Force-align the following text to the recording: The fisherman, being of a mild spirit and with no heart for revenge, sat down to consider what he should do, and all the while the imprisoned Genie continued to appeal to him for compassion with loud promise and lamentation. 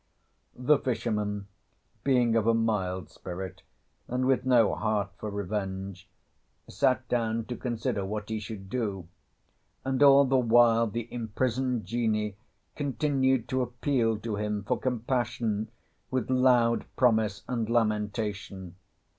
The 0.57 0.79
fisherman, 0.79 1.45
being 2.03 2.35
of 2.35 2.47
a 2.47 2.55
mild 2.55 3.11
spirit 3.11 3.61
and 4.07 4.25
with 4.25 4.47
no 4.47 4.73
heart 4.73 5.11
for 5.19 5.29
revenge, 5.29 6.09
sat 6.67 7.07
down 7.07 7.45
to 7.45 7.55
consider 7.55 8.03
what 8.03 8.29
he 8.29 8.39
should 8.39 8.67
do, 8.67 9.07
and 9.85 10.01
all 10.01 10.25
the 10.25 10.39
while 10.39 10.87
the 10.87 11.07
imprisoned 11.13 11.85
Genie 11.85 12.35
continued 12.75 13.47
to 13.49 13.61
appeal 13.61 14.17
to 14.21 14.37
him 14.37 14.63
for 14.63 14.79
compassion 14.79 15.69
with 16.09 16.31
loud 16.31 16.85
promise 16.95 17.43
and 17.47 17.69
lamentation. 17.69 18.77